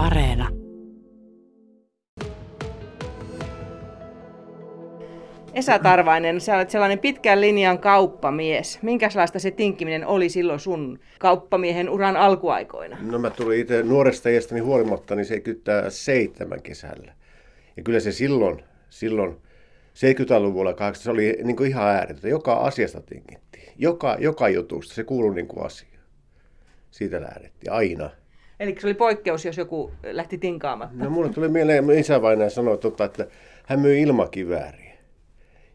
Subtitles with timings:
[0.00, 0.48] Areena.
[5.54, 8.78] Esa Tarvainen, sä olet sellainen pitkän linjan kauppamies.
[8.82, 12.98] Minkälaista se tinkkiminen oli silloin sun kauppamiehen uran alkuaikoina?
[13.00, 17.12] No mä tulin itse nuoresta iästäni huolimatta, niin se kyttää seitsemän kesällä.
[17.76, 19.36] Ja kyllä se silloin, silloin
[19.94, 22.28] 70-luvulla 80 se oli niin kuin ihan ääretöntä.
[22.28, 23.72] Joka asiasta tingittiin.
[23.76, 26.00] Joka, joka jutusta se kuului niin kuin asia.
[26.90, 28.10] Siitä lähdettiin aina.
[28.60, 31.04] Eli se oli poikkeus, jos joku lähti tinkaamatta.
[31.04, 33.26] No mulle tuli mieleen, mun isävainaja sanoi, tota, että
[33.66, 34.90] hän myi ilmakivääriä.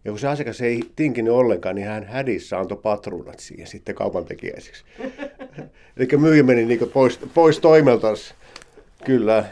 [0.05, 4.85] Ja kun se asiakas ei tinkinyt ollenkaan, niin hän hädissä antoi patruunat siihen sitten kaupantekijäiseksi.
[5.98, 8.35] Eli myyjä meni niin pois, pois toimeltansa.
[9.05, 9.45] Kyllä.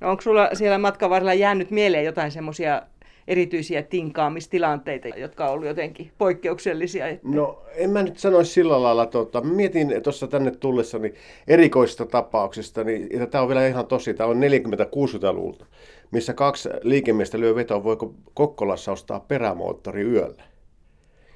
[0.00, 2.82] No onko sulla siellä matkan varrella jäänyt mieleen jotain semmoisia
[3.28, 7.08] erityisiä tinkaamistilanteita, jotka on ollut jotenkin poikkeuksellisia?
[7.08, 7.28] Että...
[7.28, 9.06] No en mä nyt sanoisi sillä lailla.
[9.06, 11.14] Tota, mietin tuossa tänne tullessani
[11.48, 14.14] erikoista tapauksista, niin tämä on vielä ihan tosi.
[14.14, 15.66] Tämä on 40-60-luvulta,
[16.10, 20.42] missä kaksi liikemiestä lyö vetoa, voiko Kokkolassa ostaa perämoottori yöllä.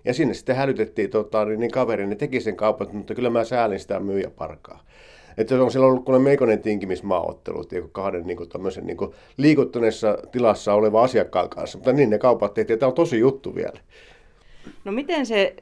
[0.05, 3.81] Ja sinne sitten hälytettiin tota, niin, niin kaverini teki sen kaupan, mutta kyllä mä säälin
[3.81, 4.85] sitä myyjäparkaa.
[5.39, 8.49] Että on siellä ollut kun Meikonen tinkimismaaottelut niin kahden niin kuin,
[8.83, 11.79] niin kuin liikuttuneessa tilassa oleva asiakkaan kanssa.
[11.79, 13.81] Mutta niin ne kaupat tehtiin, tämä on tosi juttu vielä.
[14.85, 15.55] No miten se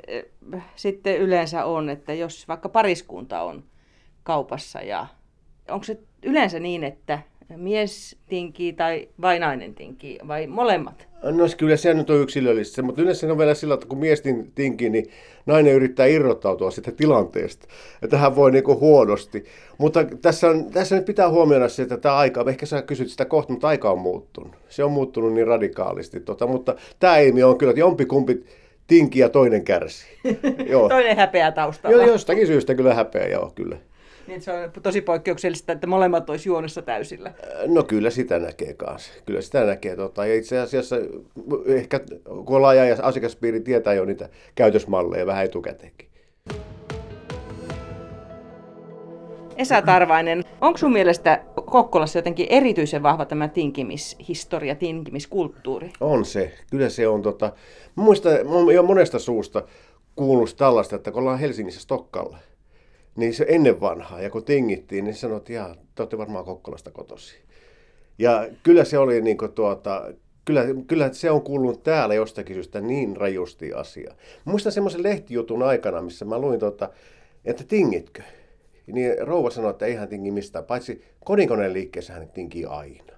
[0.55, 3.65] äh, sitten yleensä on, että jos vaikka pariskunta on
[4.23, 5.07] kaupassa ja
[5.71, 7.19] onko se yleensä niin, että
[7.57, 11.09] mies tinkii tai vai nainen tinkii vai molemmat?
[11.23, 14.23] No kyllä se nyt on yksilöllistä, mutta yleensä on vielä sillä, että kun mies
[14.55, 15.07] tinkii, niin
[15.47, 17.69] nainen yrittää irrottautua sitä tilanteesta.
[18.03, 19.45] Että hän voi niinku huonosti.
[19.79, 23.25] Mutta tässä, on, tässä nyt pitää huomioida se, että tämä aika, ehkä sä kysyt sitä
[23.25, 24.53] kohta, mutta aika on muuttunut.
[24.69, 26.21] Se on muuttunut niin radikaalisti.
[26.21, 28.45] Tota, mutta tämä ilmiö on kyllä, että jompikumpi
[28.87, 30.07] tinki ja toinen kärsi.
[30.71, 30.89] Joo.
[30.89, 31.97] toinen häpeä taustalla.
[31.97, 33.77] Joo, jostakin syystä kyllä häpeä, joo, kyllä.
[34.27, 37.33] Niin se on tosi poikkeuksellista, että molemmat olisi juonessa täysillä.
[37.67, 39.13] No kyllä sitä näkee kanssa.
[39.27, 39.97] Kyllä sitä näkee.
[39.97, 40.27] Tota.
[40.27, 40.97] Ja itse asiassa
[41.67, 42.01] ehkä
[42.45, 46.09] kun laaja ja asiakaspiiri tietää jo niitä käytösmalleja vähän etukäteenkin.
[49.57, 55.93] Esa Tarvainen, onko sun mielestä Kokkolassa jotenkin erityisen vahva tämä tinkimishistoria, tinkimiskulttuuri?
[56.01, 56.53] On se.
[56.71, 57.23] Kyllä se on.
[57.23, 57.53] Tota,
[57.95, 58.33] muistan
[58.75, 59.63] jo monesta suusta
[60.17, 62.39] kuullut tällaista, että kun ollaan Helsingissä Stokkalla,
[63.17, 67.37] niin se ennen vanhaa, ja kun tingittiin, niin sanottiin, että te olette varmaan Kokkolasta kotosi.
[68.19, 70.13] Ja kyllä se oli niin kuin tuota,
[70.45, 74.15] kyllä, kyllä se on kuulunut täällä jostakin syystä niin rajusti asia.
[74.45, 76.91] Muistan semmoisen lehtijutun aikana, missä mä luin, tuota,
[77.45, 78.23] että tingitkö?
[78.87, 83.17] Niin rouva sanoi, että ei hän tingi mistään, paitsi kodinkoneen liikkeessä hän tinkii aina.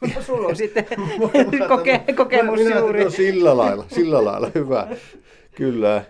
[0.00, 0.86] No, sulla on sitten
[1.68, 3.04] koke- kokemus minä, juuri.
[3.04, 4.88] No, sillä lailla, sillä lailla, hyvä.
[5.56, 6.04] Kyllä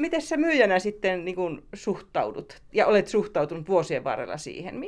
[0.00, 4.82] miten sä myyjänä sitten niin kun suhtaudut ja olet suhtautunut vuosien varrella siihen?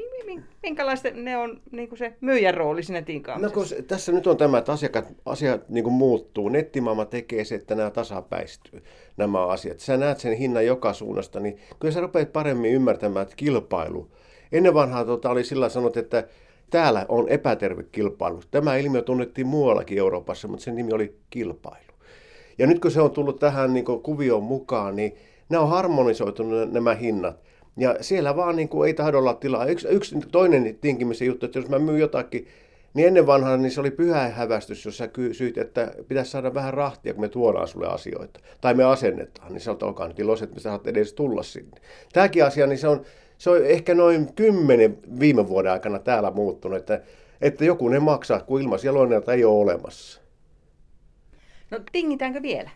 [0.62, 3.56] Minkälaista ne on niin se myyjän rooli siinä tinkaamisessa?
[3.56, 6.48] No kun tässä nyt on tämä, että asiat, asiat niin muuttuu.
[6.48, 8.82] Nettimaailma tekee se, että nämä tasapäistyy,
[9.16, 9.78] nämä asiat.
[9.78, 14.10] Sä näet sen hinnan joka suunnasta, niin kyllä sä rupeat paremmin ymmärtämään, että kilpailu.
[14.52, 16.28] Ennen vanhaa tota, oli sillä sanot, että
[16.70, 18.40] täällä on epäterve kilpailu.
[18.50, 21.91] Tämä ilmiö tunnettiin muuallakin Euroopassa, mutta sen nimi oli kilpailu.
[22.58, 25.14] Ja nyt kun se on tullut tähän niin kuvioon mukaan, niin
[25.48, 27.36] nämä on harmonisoitunut nämä hinnat.
[27.76, 29.66] Ja siellä vaan niin kuin ei tahdo olla tilaa.
[29.66, 32.46] Yksi, yksi toinen tinkimisen juttu, että jos mä myyn jotakin,
[32.94, 36.74] niin ennen vanhaa niin se oli pyhä hävästys, jos sä kysyit, että pitäisi saada vähän
[36.74, 38.40] rahtia, kun me tuodaan sulle asioita.
[38.60, 41.80] Tai me asennetaan, niin olet olkaa nyt iloiset, että sä saat edes tulla sinne.
[42.12, 43.02] Tämäkin asia, niin se on,
[43.38, 47.00] se on ehkä noin kymmenen viime vuoden aikana täällä muuttunut, että,
[47.40, 48.92] että joku ne maksaa, kun ilmaisia
[49.34, 50.22] ei ole olemassa.
[51.72, 52.70] No tingitäänkö vielä?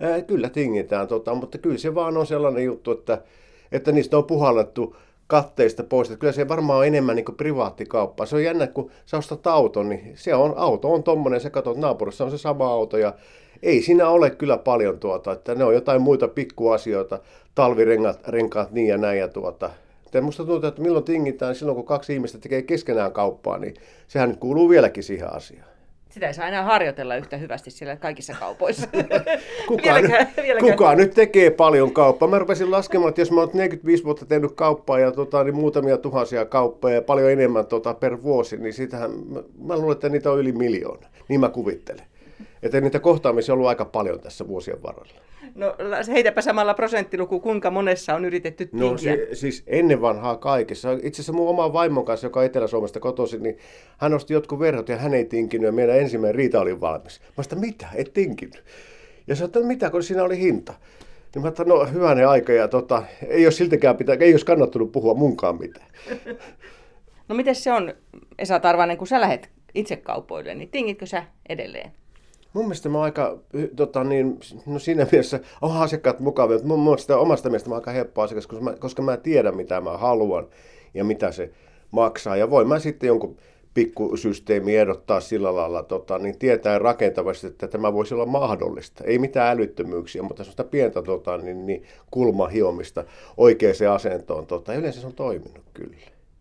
[0.00, 3.22] Ää, kyllä tingitään, tota, mutta kyllä se vaan on sellainen juttu, että,
[3.72, 4.96] että niistä on puhallettu
[5.26, 6.08] katteista pois.
[6.08, 8.26] Että kyllä se varmaan on enemmän niin privaattikauppa.
[8.26, 11.76] Se on jännä, kun sä ostat auton, niin se on, auto on tommonen, sä katsot
[11.76, 13.14] naapurissa on se sama auto ja
[13.62, 17.18] ei siinä ole kyllä paljon tuota, että ne on jotain muita pikkuasioita,
[17.54, 19.70] talvirenkaat renkaat niin ja näin ja tuota.
[20.12, 23.74] Ja musta tuntuu, että milloin tingitään silloin, kun kaksi ihmistä tekee keskenään kauppaa, niin
[24.08, 25.79] sehän nyt kuuluu vieläkin siihen asiaan.
[26.10, 28.86] Sitä ei saa aina harjoitella yhtä hyvästi siellä kaikissa kaupoissa.
[29.68, 30.72] kuka, vieläkään, nyt, vieläkään.
[30.72, 32.28] kuka nyt tekee paljon kauppaa?
[32.28, 35.98] Mä rupesin laskemaan, että jos mä oon 45 vuotta tehnyt kauppaa ja tota, niin muutamia
[35.98, 40.30] tuhansia kauppoja ja paljon enemmän tota, per vuosi, niin sitähän, mä, mä luulen, että niitä
[40.30, 41.08] on yli miljoona.
[41.28, 42.09] Niin mä kuvittelen.
[42.62, 45.20] Että niitä kohtaamisia on ollut aika paljon tässä vuosien varrella.
[45.54, 45.74] No
[46.08, 48.90] heitäpä samalla prosenttiluku, kuinka monessa on yritetty tinkiä?
[48.90, 50.92] No si- siis ennen vanhaa kaikessa.
[50.92, 53.58] Itse asiassa mun oma vaimon kanssa, joka Etelä-Suomesta kotoisin, niin
[53.98, 57.20] hän osti jotkut verhot ja hän ei tinkinyt ja meidän ensimmäinen riita oli valmis.
[57.36, 58.64] Mä sanoin, mitä, et tinkinyt?
[59.26, 60.74] Ja sanoin, että mitä, kun siinä oli hinta.
[61.34, 64.92] Niin mä että no hyvänen aika ja tota, ei ole siltäkään pitää, ei olisi kannattanut
[64.92, 65.86] puhua munkaan mitään.
[67.28, 67.94] No miten se on,
[68.38, 71.92] Esa Tarvanen, kun sä lähet itse kaupoille, niin tingitkö sä edelleen?
[72.52, 73.38] Mun mielestä mä aika,
[73.76, 77.90] tota niin, no siinä mielessä on asiakkaat mukavia, mutta mun mielestä omasta mielestä mä aika
[77.90, 80.46] helppo asiakas, koska mä, koska mä tiedän mitä mä haluan
[80.94, 81.50] ja mitä se
[81.90, 82.36] maksaa.
[82.36, 83.36] Ja voin mä sitten jonkun
[83.74, 89.04] pikkusysteemi ehdottaa sillä lailla, tota, niin tietää rakentavasti, että tämä voisi olla mahdollista.
[89.04, 93.04] Ei mitään älyttömyyksiä, mutta sellaista pientä tota, niin, niin kulmahiomista
[93.36, 94.46] oikeaan asentoon.
[94.46, 95.96] Tota, yleensä se on toiminut kyllä,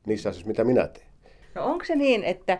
[0.06, 1.08] niissä asioissa, mitä minä teen.
[1.56, 2.60] No onko se niin, että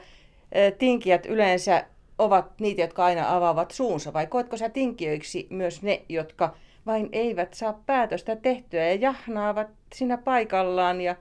[0.78, 1.86] tinkijät yleensä
[2.20, 6.54] ovat niitä, jotka aina avaavat suunsa, vai koetko sä tinkijöiksi myös ne, jotka
[6.86, 11.16] vain eivät saa päätöstä tehtyä ja jahnaavat siinä paikallaan ja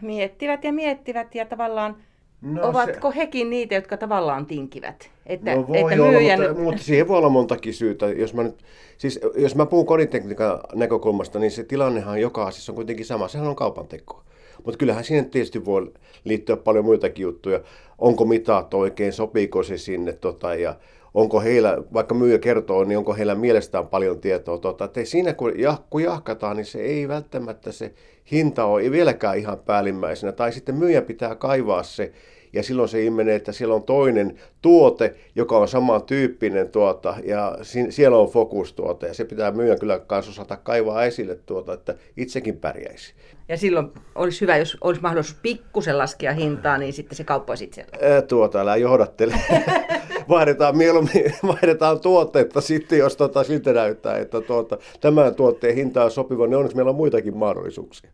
[0.00, 1.96] miettivät ja miettivät ja tavallaan
[2.42, 3.16] No Ovatko se...
[3.16, 5.10] hekin niitä, jotka tavallaan tinkivät?
[5.26, 6.40] Että, no voi että myyjän...
[6.40, 8.06] olla, mutta, mutta siihen voi olla montakin syytä.
[8.06, 8.64] Jos mä, nyt,
[8.98, 13.28] siis, jos mä puhun kodintekniikan näkökulmasta, niin se tilannehan joka asiassa on kuitenkin sama.
[13.28, 14.22] Sehän on kaupan teko.
[14.64, 15.92] Mutta kyllähän siihen tietysti voi
[16.24, 17.60] liittyä paljon muitakin juttuja.
[17.98, 20.74] Onko mitat oikein, sopiiko se sinne tota, ja
[21.16, 24.58] onko heillä, vaikka myyjä kertoo, niin onko heillä mielestään paljon tietoa.
[24.58, 27.92] Tota, että siinä kun, jah, kun jahkataan, niin se ei välttämättä se
[28.32, 30.32] hinta ole vieläkään ihan päällimmäisenä.
[30.32, 32.12] Tai sitten myyjä pitää kaivaa se
[32.52, 37.58] ja silloin se ilmenee, että siellä on toinen tuote, joka on samantyyppinen tuota, ja
[37.90, 42.56] siellä on fokustuote, ja se pitää myyä kyllä kanssa osata kaivaa esille tuota, että itsekin
[42.56, 43.14] pärjäisi.
[43.48, 47.64] Ja silloin olisi hyvä, jos olisi mahdollisuus pikkusen laskea hintaa, niin sitten se kauppa olisi
[47.64, 48.22] itsellä.
[48.22, 49.34] Tuota, älä johdattele.
[50.28, 56.10] vaihdetaan mieluummin vaihdetaan tuotteetta sitten, jos tota, siltä näyttää, että tuota, tämän tuotteen hinta on
[56.10, 58.10] sopiva, niin onneksi meillä on muitakin mahdollisuuksia.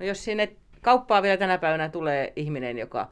[0.00, 0.48] No jos sinne
[0.82, 3.08] kauppaa vielä tänä päivänä tulee ihminen, joka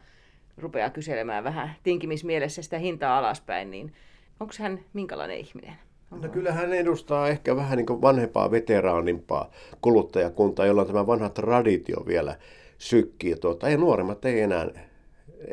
[0.58, 3.92] rupeaa kyselemään vähän tinkimismielessä sitä hintaa alaspäin, niin
[4.40, 5.74] onko hän minkälainen ihminen?
[6.10, 9.50] No kyllä hän edustaa ehkä vähän niin vanhempaa, veteraanimpaa
[9.80, 12.36] kuluttajakuntaa, jolla on tämä vanha traditio vielä
[12.78, 13.36] sykkii.
[13.36, 14.66] Tuota, ei nuoremmat ei enää,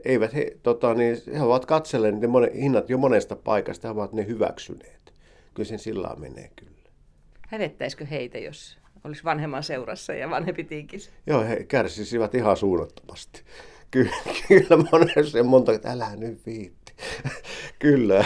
[0.05, 4.13] eivät he, tota, niin, he ovat katselleet ne monen, hinnat jo monesta paikasta, he ovat
[4.13, 5.13] ne hyväksyneet.
[5.53, 6.71] Kyllä sen sillä menee kyllä.
[7.47, 11.11] Hävettäisikö heitä, jos olisi vanhemman seurassa ja vanhempi tinkis?
[11.27, 13.41] Joo, he kärsisivät ihan suunnattomasti.
[13.91, 14.15] Kyllä,
[14.47, 16.93] kyllä monessa monta, että älä nyt viitti.
[17.79, 18.25] kyllä.